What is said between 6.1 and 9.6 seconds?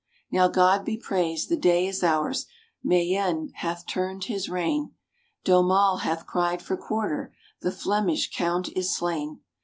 cried for quarter; the Flemish count is slain.